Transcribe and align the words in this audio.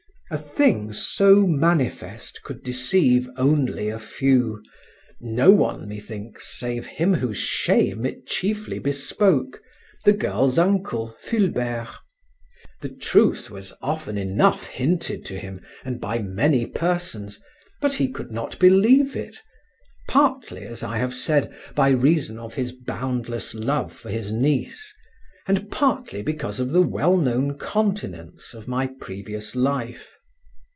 A 0.33 0.37
thing 0.37 0.93
so 0.93 1.45
manifest 1.45 2.41
could 2.43 2.63
deceive 2.63 3.27
only 3.35 3.89
a 3.89 3.99
few, 3.99 4.63
no 5.19 5.51
one, 5.51 5.89
methinks, 5.89 6.57
save 6.57 6.87
him 6.87 7.15
whose 7.15 7.35
shame 7.35 8.05
it 8.05 8.27
chiefly 8.27 8.79
bespoke, 8.79 9.61
the 10.05 10.13
girl's 10.13 10.57
uncle, 10.57 11.13
Fulbert. 11.19 11.89
The 12.79 12.95
truth 12.95 13.51
was 13.51 13.73
often 13.81 14.17
enough 14.17 14.67
hinted 14.67 15.25
to 15.25 15.37
him, 15.37 15.59
and 15.83 15.99
by 15.99 16.19
many 16.21 16.65
persons, 16.65 17.41
but 17.81 17.95
he 17.95 18.09
could 18.09 18.31
not 18.31 18.57
believe 18.57 19.17
it, 19.17 19.35
partly, 20.07 20.63
as 20.63 20.81
I 20.81 20.95
have 20.99 21.13
said, 21.13 21.53
by 21.75 21.89
reason 21.89 22.39
of 22.39 22.53
his 22.53 22.71
boundless 22.71 23.53
love 23.53 23.91
for 23.91 24.09
his 24.09 24.31
niece, 24.31 24.93
and 25.45 25.69
partly 25.69 26.21
because 26.21 26.57
of 26.61 26.69
the 26.71 26.81
well 26.81 27.17
known 27.17 27.57
continence 27.57 28.53
of 28.53 28.69
my 28.69 28.87
previous 28.87 29.57
life. 29.57 30.13